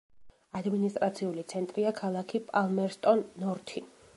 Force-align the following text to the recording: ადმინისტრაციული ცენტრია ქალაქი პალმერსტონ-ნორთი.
ადმინისტრაციული 0.59 1.43
ცენტრია 1.53 1.91
ქალაქი 2.01 2.41
პალმერსტონ-ნორთი. 2.49 3.89